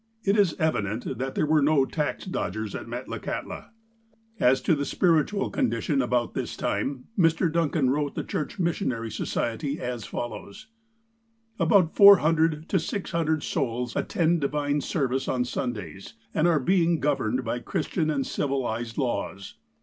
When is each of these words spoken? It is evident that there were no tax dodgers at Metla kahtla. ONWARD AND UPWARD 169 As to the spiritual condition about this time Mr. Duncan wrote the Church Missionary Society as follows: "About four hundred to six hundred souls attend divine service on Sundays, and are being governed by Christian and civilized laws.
It 0.23 0.35
is 0.35 0.55
evident 0.57 1.19
that 1.19 1.35
there 1.35 1.45
were 1.45 1.61
no 1.61 1.85
tax 1.85 2.25
dodgers 2.25 2.73
at 2.73 2.87
Metla 2.87 3.19
kahtla. 3.19 3.69
ONWARD 3.69 3.69
AND 3.69 3.69
UPWARD 3.69 4.39
169 4.39 4.51
As 4.53 4.61
to 4.61 4.73
the 4.75 4.85
spiritual 4.85 5.49
condition 5.51 6.01
about 6.01 6.33
this 6.33 6.57
time 6.57 7.03
Mr. 7.15 7.51
Duncan 7.51 7.91
wrote 7.91 8.15
the 8.15 8.23
Church 8.23 8.57
Missionary 8.57 9.11
Society 9.11 9.79
as 9.79 10.03
follows: 10.07 10.69
"About 11.59 11.95
four 11.95 12.17
hundred 12.17 12.67
to 12.69 12.79
six 12.79 13.11
hundred 13.11 13.43
souls 13.43 13.95
attend 13.95 14.41
divine 14.41 14.81
service 14.81 15.27
on 15.27 15.45
Sundays, 15.45 16.15
and 16.33 16.47
are 16.47 16.59
being 16.59 16.99
governed 16.99 17.43
by 17.43 17.59
Christian 17.59 18.09
and 18.09 18.25
civilized 18.25 18.97
laws. 18.97 19.53